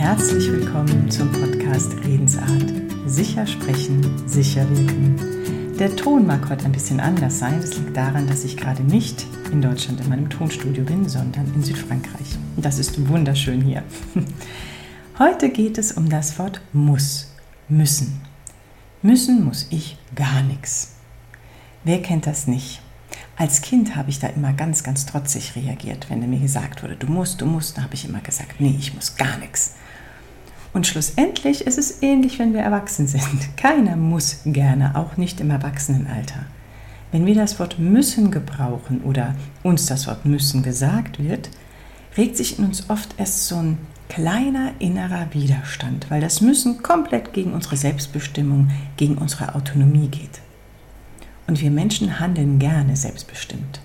herzlich 0.00 0.50
willkommen 0.50 1.10
zum 1.10 1.30
Podcast 1.30 1.92
Redensart. 2.06 2.72
Sicher 3.04 3.46
sprechen, 3.46 4.26
sicher 4.26 4.66
wirken. 4.70 5.76
Der 5.78 5.94
Ton 5.94 6.26
mag 6.26 6.48
heute 6.48 6.64
ein 6.64 6.72
bisschen 6.72 7.00
anders 7.00 7.38
sein. 7.38 7.60
Das 7.60 7.76
liegt 7.76 7.94
daran, 7.94 8.26
dass 8.26 8.44
ich 8.44 8.56
gerade 8.56 8.82
nicht 8.82 9.26
in 9.52 9.60
Deutschland 9.60 10.00
in 10.00 10.08
meinem 10.08 10.30
Tonstudio 10.30 10.84
bin, 10.84 11.06
sondern 11.06 11.52
in 11.54 11.62
Südfrankreich. 11.62 12.38
Das 12.56 12.78
ist 12.78 13.10
wunderschön 13.10 13.60
hier. 13.60 13.82
Heute 15.18 15.50
geht 15.50 15.76
es 15.76 15.92
um 15.92 16.08
das 16.08 16.38
Wort 16.38 16.62
muss, 16.72 17.34
müssen. 17.68 18.22
Müssen 19.02 19.44
muss 19.44 19.66
ich 19.68 19.98
gar 20.14 20.40
nichts. 20.42 20.94
Wer 21.84 22.00
kennt 22.00 22.26
das 22.26 22.46
nicht? 22.46 22.80
Als 23.36 23.60
Kind 23.60 23.96
habe 23.96 24.08
ich 24.08 24.18
da 24.18 24.28
immer 24.28 24.54
ganz, 24.54 24.82
ganz 24.82 25.04
trotzig 25.04 25.56
reagiert, 25.56 26.08
wenn 26.08 26.28
mir 26.28 26.40
gesagt 26.40 26.82
wurde, 26.82 26.96
du 26.96 27.06
musst, 27.06 27.42
du 27.42 27.44
musst, 27.44 27.76
da 27.76 27.82
habe 27.82 27.94
ich 27.94 28.06
immer 28.06 28.20
gesagt, 28.20 28.60
nee, 28.60 28.76
ich 28.78 28.94
muss 28.94 29.16
gar 29.16 29.36
nichts. 29.36 29.74
Und 30.72 30.86
schlussendlich 30.86 31.66
ist 31.66 31.78
es 31.78 32.02
ähnlich, 32.02 32.38
wenn 32.38 32.54
wir 32.54 32.60
erwachsen 32.60 33.06
sind. 33.08 33.56
Keiner 33.56 33.96
muss 33.96 34.40
gerne, 34.44 34.96
auch 34.96 35.16
nicht 35.16 35.40
im 35.40 35.50
Erwachsenenalter. 35.50 36.46
Wenn 37.12 37.26
wir 37.26 37.34
das 37.34 37.58
Wort 37.58 37.78
müssen 37.78 38.30
gebrauchen 38.30 39.02
oder 39.02 39.34
uns 39.64 39.86
das 39.86 40.06
Wort 40.06 40.24
müssen 40.26 40.62
gesagt 40.62 41.22
wird, 41.22 41.50
regt 42.16 42.36
sich 42.36 42.58
in 42.58 42.64
uns 42.64 42.88
oft 42.88 43.14
erst 43.18 43.48
so 43.48 43.56
ein 43.56 43.78
kleiner 44.08 44.72
innerer 44.78 45.28
Widerstand, 45.32 46.10
weil 46.10 46.20
das 46.20 46.40
Müssen 46.40 46.82
komplett 46.82 47.32
gegen 47.32 47.52
unsere 47.52 47.76
Selbstbestimmung, 47.76 48.70
gegen 48.96 49.18
unsere 49.18 49.54
Autonomie 49.54 50.08
geht. 50.08 50.40
Und 51.46 51.60
wir 51.60 51.70
Menschen 51.70 52.20
handeln 52.20 52.58
gerne 52.58 52.94
selbstbestimmt. 52.96 53.80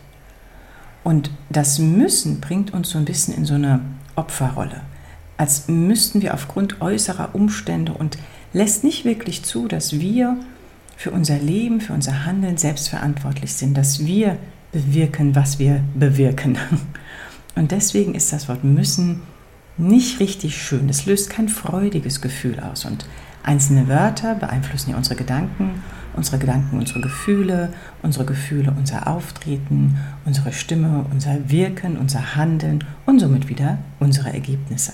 Und 1.03 1.31
das 1.49 1.79
Müssen 1.79 2.41
bringt 2.41 2.73
uns 2.73 2.89
so 2.89 2.97
ein 2.97 3.05
bisschen 3.05 3.35
in 3.35 3.45
so 3.45 3.55
eine 3.55 3.81
Opferrolle, 4.15 4.81
als 5.37 5.67
müssten 5.67 6.21
wir 6.21 6.33
aufgrund 6.33 6.81
äußerer 6.81 7.33
Umstände 7.33 7.93
und 7.93 8.17
lässt 8.53 8.83
nicht 8.83 9.05
wirklich 9.05 9.43
zu, 9.43 9.67
dass 9.67 9.99
wir 9.99 10.37
für 10.97 11.11
unser 11.11 11.37
Leben, 11.37 11.81
für 11.81 11.93
unser 11.93 12.25
Handeln 12.25 12.57
selbst 12.57 12.89
verantwortlich 12.89 13.53
sind, 13.53 13.75
dass 13.75 14.05
wir 14.05 14.37
bewirken, 14.71 15.35
was 15.35 15.59
wir 15.59 15.83
bewirken. 15.93 16.57
Und 17.55 17.71
deswegen 17.71 18.15
ist 18.15 18.33
das 18.33 18.49
Wort 18.49 18.63
müssen 18.65 19.21
nicht 19.77 20.19
richtig 20.19 20.61
schön. 20.61 20.89
Es 20.89 21.05
löst 21.05 21.29
kein 21.29 21.47
freudiges 21.47 22.21
Gefühl 22.21 22.59
aus. 22.59 22.83
Und 22.83 23.05
einzelne 23.43 23.87
Wörter 23.87 24.35
beeinflussen 24.35 24.91
ja 24.91 24.97
unsere 24.97 25.15
Gedanken 25.15 25.81
unsere 26.15 26.37
Gedanken, 26.37 26.77
unsere 26.77 27.01
Gefühle, 27.01 27.73
unsere 28.01 28.25
Gefühle, 28.25 28.73
unser 28.77 29.07
Auftreten, 29.07 29.97
unsere 30.25 30.53
Stimme, 30.53 31.05
unser 31.11 31.49
Wirken, 31.49 31.97
unser 31.97 32.35
Handeln 32.35 32.83
und 33.05 33.19
somit 33.19 33.49
wieder 33.49 33.77
unsere 33.99 34.33
Ergebnisse. 34.33 34.93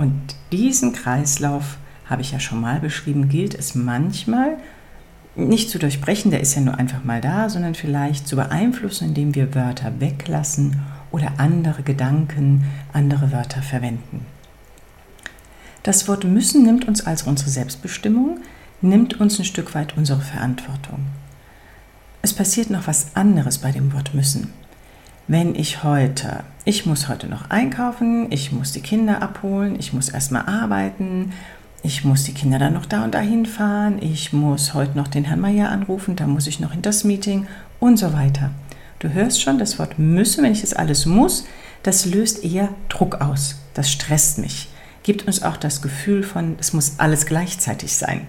Und 0.00 0.34
diesen 0.50 0.94
Kreislauf, 0.94 1.76
habe 2.06 2.22
ich 2.22 2.32
ja 2.32 2.40
schon 2.40 2.58
mal 2.58 2.80
beschrieben, 2.80 3.28
gilt 3.28 3.54
es 3.54 3.74
manchmal 3.74 4.56
nicht 5.34 5.68
zu 5.68 5.78
durchbrechen, 5.78 6.30
der 6.30 6.40
ist 6.40 6.54
ja 6.54 6.62
nur 6.62 6.78
einfach 6.78 7.04
mal 7.04 7.20
da, 7.20 7.50
sondern 7.50 7.74
vielleicht 7.74 8.26
zu 8.26 8.34
beeinflussen, 8.34 9.08
indem 9.08 9.34
wir 9.34 9.54
Wörter 9.54 10.00
weglassen 10.00 10.80
oder 11.10 11.34
andere 11.36 11.82
Gedanken, 11.82 12.64
andere 12.94 13.30
Wörter 13.30 13.60
verwenden. 13.60 14.24
Das 15.82 16.08
Wort 16.08 16.24
müssen 16.24 16.62
nimmt 16.62 16.88
uns 16.88 17.06
also 17.06 17.28
unsere 17.28 17.50
Selbstbestimmung, 17.50 18.38
nimmt 18.80 19.20
uns 19.20 19.38
ein 19.38 19.44
Stück 19.44 19.74
weit 19.74 19.98
unsere 19.98 20.22
Verantwortung. 20.22 21.08
Es 22.22 22.32
passiert 22.32 22.70
noch 22.70 22.86
was 22.86 23.16
anderes 23.16 23.58
bei 23.58 23.70
dem 23.70 23.92
Wort 23.92 24.14
müssen. 24.14 24.50
Wenn 25.32 25.54
ich 25.54 25.84
heute, 25.84 26.42
ich 26.64 26.86
muss 26.86 27.08
heute 27.08 27.28
noch 27.28 27.50
einkaufen, 27.50 28.32
ich 28.32 28.50
muss 28.50 28.72
die 28.72 28.80
Kinder 28.80 29.22
abholen, 29.22 29.76
ich 29.78 29.92
muss 29.92 30.08
erstmal 30.08 30.46
arbeiten, 30.46 31.32
ich 31.84 32.04
muss 32.04 32.24
die 32.24 32.34
Kinder 32.34 32.58
dann 32.58 32.72
noch 32.72 32.84
da 32.84 33.04
und 33.04 33.14
dahin 33.14 33.46
fahren, 33.46 34.02
ich 34.02 34.32
muss 34.32 34.74
heute 34.74 34.98
noch 34.98 35.06
den 35.06 35.22
Herrn 35.22 35.38
Meier 35.38 35.68
anrufen, 35.68 36.16
da 36.16 36.26
muss 36.26 36.48
ich 36.48 36.58
noch 36.58 36.74
in 36.74 36.82
das 36.82 37.04
Meeting 37.04 37.46
und 37.78 37.96
so 37.96 38.12
weiter. 38.12 38.50
Du 38.98 39.12
hörst 39.12 39.40
schon, 39.40 39.60
das 39.60 39.78
Wort 39.78 40.00
müssen, 40.00 40.42
wenn 40.42 40.50
ich 40.50 40.62
das 40.62 40.74
alles 40.74 41.06
muss, 41.06 41.46
das 41.84 42.06
löst 42.06 42.42
eher 42.42 42.70
Druck 42.88 43.20
aus. 43.20 43.60
Das 43.74 43.88
stresst 43.88 44.38
mich. 44.38 44.68
Gibt 45.04 45.28
uns 45.28 45.44
auch 45.44 45.56
das 45.56 45.80
Gefühl 45.80 46.24
von, 46.24 46.56
es 46.58 46.72
muss 46.72 46.94
alles 46.98 47.24
gleichzeitig 47.24 47.94
sein. 47.94 48.26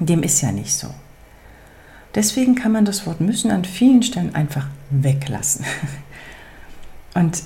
Dem 0.00 0.22
ist 0.22 0.42
ja 0.42 0.52
nicht 0.52 0.74
so. 0.74 0.88
Deswegen 2.14 2.56
kann 2.56 2.72
man 2.72 2.84
das 2.84 3.06
Wort 3.06 3.22
müssen 3.22 3.50
an 3.50 3.64
vielen 3.64 4.02
Stellen 4.02 4.34
einfach 4.34 4.66
weglassen. 4.90 5.64
Und 7.14 7.42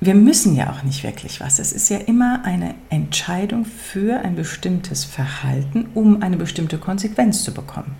wir 0.00 0.14
müssen 0.14 0.54
ja 0.54 0.70
auch 0.70 0.82
nicht 0.84 1.02
wirklich 1.02 1.40
was. 1.40 1.58
Es 1.58 1.72
ist 1.72 1.88
ja 1.88 1.98
immer 1.98 2.44
eine 2.44 2.74
Entscheidung 2.88 3.64
für 3.64 4.20
ein 4.20 4.36
bestimmtes 4.36 5.04
Verhalten, 5.04 5.88
um 5.94 6.22
eine 6.22 6.36
bestimmte 6.36 6.78
Konsequenz 6.78 7.42
zu 7.42 7.52
bekommen. 7.52 7.96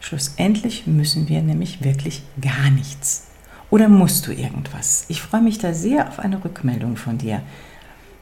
Schlussendlich 0.00 0.86
müssen 0.86 1.28
wir 1.28 1.42
nämlich 1.42 1.84
wirklich 1.84 2.22
gar 2.40 2.70
nichts. 2.70 3.28
Oder 3.70 3.88
musst 3.88 4.26
du 4.26 4.32
irgendwas? 4.32 5.04
Ich 5.08 5.22
freue 5.22 5.42
mich 5.42 5.58
da 5.58 5.72
sehr 5.74 6.08
auf 6.08 6.18
eine 6.18 6.42
Rückmeldung 6.42 6.96
von 6.96 7.18
dir, 7.18 7.42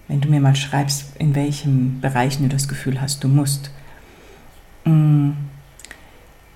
wenn 0.09 0.21
du 0.21 0.29
mir 0.29 0.41
mal 0.41 0.57
schreibst, 0.57 1.17
in 1.19 1.35
welchem 1.35 2.01
Bereich 2.01 2.39
du 2.39 2.49
das 2.49 2.69
Gefühl 2.69 3.01
hast, 3.01 3.25
du 3.25 3.29
musst. 3.29 3.71
Mm. 4.85 5.31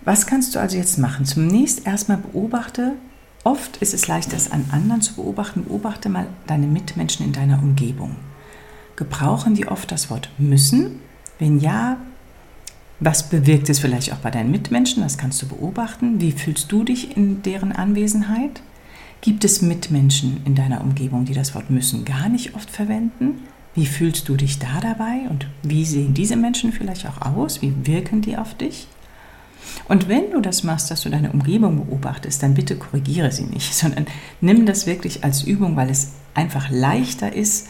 Was 0.05 0.27
kannst 0.27 0.55
du 0.55 0.59
also 0.59 0.77
jetzt 0.77 0.99
machen? 0.99 1.25
Zunächst 1.25 1.87
erstmal 1.87 2.19
beobachte, 2.19 2.95
oft 3.45 3.77
ist 3.79 3.95
es 3.95 4.09
leicht, 4.09 4.33
das 4.33 4.51
an 4.51 4.67
anderen 4.71 5.03
zu 5.03 5.15
beobachten, 5.15 5.65
beobachte 5.65 6.09
mal 6.09 6.27
deine 6.47 6.67
Mitmenschen 6.67 7.27
in 7.27 7.33
deiner 7.33 7.63
Umgebung. 7.63 8.17
Gebrauchen 8.97 9.55
die 9.55 9.67
oft 9.67 9.91
das 9.91 10.11
Wort 10.11 10.29
müssen? 10.39 11.01
Wenn 11.39 11.59
ja, 11.59 11.99
was 13.01 13.29
bewirkt 13.29 13.69
es 13.69 13.81
vielleicht 13.81 14.13
auch 14.13 14.19
bei 14.19 14.31
deinen 14.31 14.51
Mitmenschen? 14.51 15.03
Das 15.03 15.19
kannst 15.19 15.43
du 15.43 15.49
beobachten. 15.49 16.21
Wie 16.21 16.33
fühlst 16.33 16.71
du 16.71 16.85
dich 16.85 17.17
in 17.17 17.43
deren 17.43 17.73
Anwesenheit? 17.73 18.63
Gibt 19.21 19.45
es 19.45 19.63
Mitmenschen 19.63 20.41
in 20.45 20.55
deiner 20.55 20.81
Umgebung, 20.81 21.25
die 21.25 21.35
das 21.35 21.55
Wort 21.55 21.71
müssen 21.71 22.05
gar 22.05 22.29
nicht 22.29 22.55
oft 22.55 22.71
verwenden? 22.71 23.43
Wie 23.75 23.87
fühlst 23.87 24.29
du 24.29 24.37
dich 24.37 24.59
da 24.59 24.81
dabei 24.81 25.29
und 25.31 25.47
wie 25.63 25.85
sehen 25.85 26.13
diese 26.13 26.37
Menschen 26.37 26.73
vielleicht 26.73 27.07
auch 27.07 27.23
aus? 27.23 27.63
Wie 27.63 27.75
wirken 27.87 28.21
die 28.21 28.37
auf 28.37 28.55
dich? 28.55 28.87
Und 29.89 30.09
wenn 30.09 30.31
du 30.31 30.41
das 30.41 30.63
machst, 30.63 30.91
dass 30.91 31.03
du 31.03 31.11
deine 31.11 31.33
Umgebung 31.33 31.85
beobachtest, 31.85 32.43
dann 32.43 32.55
bitte 32.55 32.77
korrigiere 32.77 33.33
sie 33.33 33.45
nicht, 33.45 33.75
sondern 33.75 34.07
nimm 34.41 34.67
das 34.67 34.87
wirklich 34.87 35.25
als 35.25 35.43
Übung, 35.43 35.77
weil 35.77 35.91
es 35.91 36.13
einfach 36.35 36.71
leichter 36.71 37.33
ist, 37.33 37.69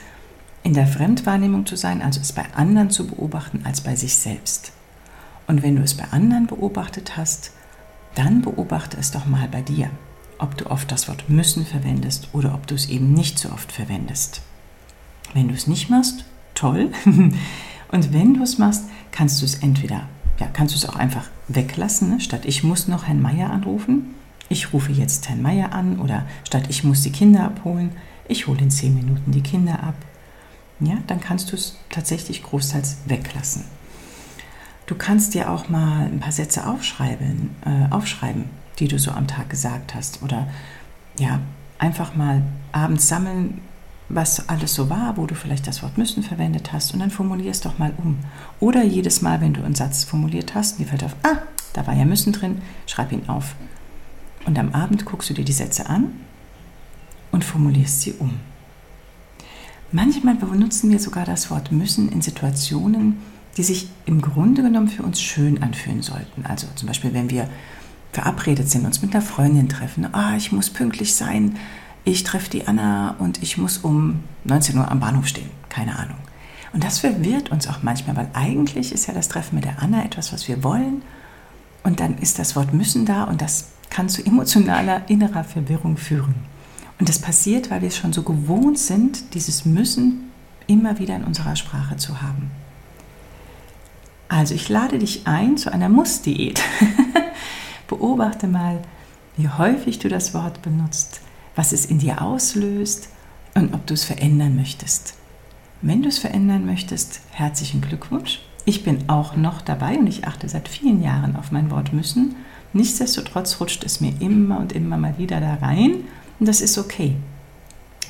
in 0.62 0.74
der 0.74 0.86
Fremdwahrnehmung 0.86 1.66
zu 1.66 1.76
sein, 1.76 2.02
also 2.02 2.20
es 2.20 2.32
bei 2.32 2.44
anderen 2.54 2.90
zu 2.90 3.06
beobachten, 3.06 3.62
als 3.64 3.80
bei 3.80 3.96
sich 3.96 4.14
selbst. 4.14 4.72
Und 5.48 5.62
wenn 5.62 5.76
du 5.76 5.82
es 5.82 5.94
bei 5.94 6.04
anderen 6.12 6.46
beobachtet 6.46 7.16
hast, 7.16 7.52
dann 8.14 8.42
beobachte 8.42 8.96
es 8.98 9.10
doch 9.10 9.26
mal 9.26 9.48
bei 9.50 9.62
dir, 9.62 9.90
ob 10.38 10.56
du 10.56 10.70
oft 10.70 10.92
das 10.92 11.08
Wort 11.08 11.28
müssen 11.28 11.66
verwendest 11.66 12.28
oder 12.32 12.54
ob 12.54 12.66
du 12.66 12.74
es 12.74 12.88
eben 12.88 13.12
nicht 13.12 13.38
so 13.38 13.50
oft 13.50 13.72
verwendest. 13.72 14.42
Wenn 15.34 15.48
du 15.48 15.54
es 15.54 15.66
nicht 15.66 15.90
machst, 15.90 16.24
toll. 16.54 16.90
Und 17.90 18.12
wenn 18.12 18.34
du 18.34 18.42
es 18.42 18.58
machst, 18.58 18.84
kannst 19.10 19.40
du 19.40 19.44
es 19.44 19.56
entweder, 19.56 20.08
ja, 20.42 20.48
kannst 20.52 20.74
du 20.74 20.78
es 20.78 20.88
auch 20.88 20.96
einfach 20.96 21.30
weglassen, 21.46 22.10
ne? 22.10 22.20
statt 22.20 22.42
ich 22.46 22.64
muss 22.64 22.88
noch 22.88 23.06
Herrn 23.06 23.22
Meier 23.22 23.50
anrufen. 23.50 24.14
Ich 24.48 24.72
rufe 24.72 24.90
jetzt 24.90 25.28
Herrn 25.28 25.40
Meier 25.40 25.72
an 25.72 26.00
oder 26.00 26.26
statt 26.44 26.64
ich 26.68 26.82
muss 26.82 27.02
die 27.02 27.12
Kinder 27.12 27.44
abholen, 27.44 27.92
ich 28.26 28.48
hole 28.48 28.60
in 28.60 28.70
zehn 28.70 28.94
Minuten 28.94 29.30
die 29.30 29.42
Kinder 29.42 29.82
ab. 29.82 29.94
Ja, 30.80 30.98
dann 31.06 31.20
kannst 31.20 31.52
du 31.52 31.56
es 31.56 31.76
tatsächlich 31.90 32.42
großteils 32.42 32.96
weglassen. 33.06 33.64
Du 34.86 34.96
kannst 34.96 35.34
dir 35.34 35.48
auch 35.48 35.68
mal 35.68 36.06
ein 36.06 36.18
paar 36.18 36.32
Sätze 36.32 36.66
aufschreiben, 36.66 37.50
äh, 37.64 37.92
aufschreiben, 37.94 38.46
die 38.80 38.88
du 38.88 38.98
so 38.98 39.12
am 39.12 39.28
Tag 39.28 39.48
gesagt 39.48 39.94
hast. 39.94 40.22
Oder 40.24 40.48
ja, 41.20 41.38
einfach 41.78 42.16
mal 42.16 42.42
abends 42.72 43.06
sammeln, 43.06 43.60
was 44.14 44.48
alles 44.48 44.74
so 44.74 44.90
war, 44.90 45.16
wo 45.16 45.26
du 45.26 45.34
vielleicht 45.34 45.66
das 45.66 45.82
Wort 45.82 45.98
müssen 45.98 46.22
verwendet 46.22 46.72
hast 46.72 46.92
und 46.92 47.00
dann 47.00 47.10
formulier 47.10 47.50
es 47.50 47.60
doch 47.60 47.78
mal 47.78 47.92
um. 47.96 48.18
Oder 48.60 48.84
jedes 48.84 49.22
Mal, 49.22 49.40
wenn 49.40 49.54
du 49.54 49.64
einen 49.64 49.74
Satz 49.74 50.04
formuliert 50.04 50.54
hast, 50.54 50.78
dir 50.78 50.86
fällt 50.86 51.04
auf, 51.04 51.16
ah, 51.22 51.38
da 51.72 51.86
war 51.86 51.94
ja 51.94 52.04
müssen 52.04 52.32
drin, 52.32 52.60
schreib 52.86 53.12
ihn 53.12 53.28
auf. 53.28 53.54
Und 54.44 54.58
am 54.58 54.74
Abend 54.74 55.04
guckst 55.04 55.30
du 55.30 55.34
dir 55.34 55.44
die 55.44 55.52
Sätze 55.52 55.86
an 55.86 56.12
und 57.30 57.44
formulierst 57.44 58.02
sie 58.02 58.12
um. 58.18 58.32
Manchmal 59.92 60.34
benutzen 60.34 60.90
wir 60.90 60.98
sogar 60.98 61.24
das 61.24 61.50
Wort 61.50 61.72
müssen 61.72 62.10
in 62.10 62.22
Situationen, 62.22 63.18
die 63.56 63.62
sich 63.62 63.88
im 64.06 64.20
Grunde 64.20 64.62
genommen 64.62 64.88
für 64.88 65.02
uns 65.02 65.20
schön 65.20 65.62
anfühlen 65.62 66.02
sollten. 66.02 66.46
Also 66.46 66.66
zum 66.74 66.88
Beispiel, 66.88 67.12
wenn 67.12 67.30
wir 67.30 67.48
verabredet 68.12 68.68
sind, 68.68 68.84
uns 68.84 69.02
mit 69.02 69.14
einer 69.14 69.22
Freundin 69.22 69.68
treffen, 69.68 70.06
ah, 70.12 70.36
ich 70.36 70.52
muss 70.52 70.70
pünktlich 70.70 71.14
sein, 71.14 71.56
ich 72.04 72.24
treffe 72.24 72.50
die 72.50 72.66
Anna 72.66 73.14
und 73.18 73.42
ich 73.42 73.58
muss 73.58 73.78
um 73.78 74.24
19 74.44 74.76
Uhr 74.78 74.90
am 74.90 75.00
Bahnhof 75.00 75.26
stehen. 75.26 75.50
Keine 75.68 75.98
Ahnung. 75.98 76.18
Und 76.72 76.82
das 76.84 76.98
verwirrt 76.98 77.50
uns 77.50 77.68
auch 77.68 77.82
manchmal, 77.82 78.16
weil 78.16 78.30
eigentlich 78.32 78.92
ist 78.92 79.06
ja 79.06 79.14
das 79.14 79.28
Treffen 79.28 79.56
mit 79.56 79.64
der 79.64 79.82
Anna 79.82 80.04
etwas, 80.04 80.32
was 80.32 80.48
wir 80.48 80.64
wollen. 80.64 81.02
Und 81.82 82.00
dann 82.00 82.18
ist 82.18 82.38
das 82.38 82.56
Wort 82.56 82.72
müssen 82.72 83.04
da 83.04 83.24
und 83.24 83.42
das 83.42 83.68
kann 83.90 84.08
zu 84.08 84.24
emotionaler 84.24 85.08
innerer 85.08 85.44
Verwirrung 85.44 85.96
führen. 85.96 86.34
Und 86.98 87.08
das 87.08 87.18
passiert, 87.18 87.70
weil 87.70 87.82
wir 87.82 87.88
es 87.88 87.96
schon 87.96 88.12
so 88.12 88.22
gewohnt 88.22 88.78
sind, 88.78 89.34
dieses 89.34 89.64
Müssen 89.64 90.30
immer 90.66 90.98
wieder 90.98 91.16
in 91.16 91.24
unserer 91.24 91.56
Sprache 91.56 91.96
zu 91.96 92.22
haben. 92.22 92.50
Also 94.28 94.54
ich 94.54 94.68
lade 94.68 94.98
dich 94.98 95.26
ein 95.26 95.58
zu 95.58 95.72
einer 95.72 95.90
Muss-Diät. 95.90 96.62
Beobachte 97.88 98.46
mal, 98.46 98.78
wie 99.36 99.48
häufig 99.48 99.98
du 99.98 100.08
das 100.08 100.32
Wort 100.32 100.62
benutzt, 100.62 101.20
was 101.54 101.72
es 101.72 101.84
in 101.84 101.98
dir 101.98 102.22
auslöst 102.22 103.08
und 103.54 103.74
ob 103.74 103.86
du 103.86 103.94
es 103.94 104.04
verändern 104.04 104.56
möchtest. 104.56 105.14
Wenn 105.80 106.02
du 106.02 106.08
es 106.08 106.18
verändern 106.18 106.64
möchtest, 106.64 107.20
herzlichen 107.30 107.80
Glückwunsch. 107.80 108.40
Ich 108.64 108.84
bin 108.84 109.08
auch 109.08 109.36
noch 109.36 109.60
dabei 109.60 109.98
und 109.98 110.06
ich 110.06 110.26
achte 110.26 110.48
seit 110.48 110.68
vielen 110.68 111.02
Jahren 111.02 111.36
auf 111.36 111.50
mein 111.50 111.70
Wort 111.70 111.92
müssen. 111.92 112.36
Nichtsdestotrotz 112.72 113.60
rutscht 113.60 113.84
es 113.84 114.00
mir 114.00 114.12
immer 114.20 114.58
und 114.60 114.72
immer 114.72 114.96
mal 114.96 115.18
wieder 115.18 115.40
da 115.40 115.54
rein 115.54 116.04
und 116.38 116.46
das 116.46 116.60
ist 116.60 116.78
okay. 116.78 117.16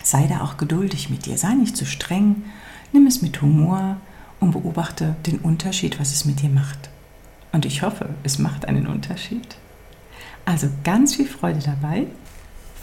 Sei 0.02 0.26
da 0.26 0.42
auch 0.42 0.56
geduldig 0.56 1.10
mit 1.10 1.26
dir, 1.26 1.38
sei 1.38 1.54
nicht 1.54 1.76
zu 1.76 1.86
streng, 1.86 2.42
nimm 2.92 3.06
es 3.06 3.22
mit 3.22 3.40
Humor 3.40 3.96
und 4.40 4.52
beobachte 4.52 5.16
den 5.26 5.38
Unterschied, 5.38 5.98
was 6.00 6.12
es 6.12 6.24
mit 6.24 6.42
dir 6.42 6.48
macht. 6.48 6.90
Und 7.52 7.64
ich 7.64 7.82
hoffe, 7.82 8.10
es 8.22 8.38
macht 8.38 8.66
einen 8.66 8.86
Unterschied. 8.86 9.56
Also 10.44 10.68
ganz 10.84 11.14
viel 11.14 11.26
Freude 11.26 11.60
dabei. 11.60 12.06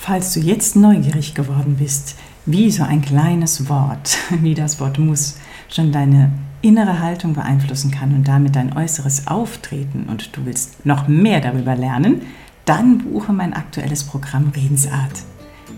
Falls 0.02 0.34
du 0.34 0.40
jetzt 0.40 0.78
neugierig 0.78 1.36
geworden 1.36 1.76
bist, 1.78 2.16
wie 2.46 2.72
so 2.72 2.84
ein 2.84 3.02
kleines 3.02 3.68
Wort, 3.68 4.18
wie 4.42 4.56
das 4.56 4.80
Wort 4.80 4.98
muss, 4.98 5.36
schon 5.70 5.92
deine 5.92 6.32
innere 6.62 7.00
Haltung 7.00 7.34
beeinflussen 7.34 7.92
kann 7.92 8.16
und 8.16 8.28
damit 8.28 8.56
dein 8.56 8.76
äußeres 8.76 9.28
Auftreten 9.28 10.08
und 10.10 10.36
du 10.36 10.46
willst 10.46 10.86
noch 10.86 11.10
mehr 11.10 11.42
darüber 11.42 11.76
lernen, 11.76 12.22
dann 12.64 13.00
buche 13.00 13.34
mein 13.34 13.54
aktuelles 13.54 14.06
Programm 14.06 14.52
Redensart. 14.56 15.22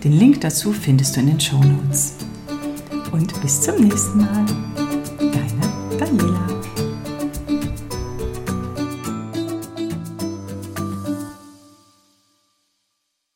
Den 0.04 0.12
Link 0.12 0.40
dazu 0.40 0.72
findest 0.72 1.16
du 1.16 1.20
in 1.20 1.26
den 1.26 1.40
Show 1.40 1.62
Notes. 1.62 2.14
Und 3.10 3.38
bis 3.42 3.60
zum 3.60 3.76
nächsten 3.76 4.18
Mal. 4.18 4.46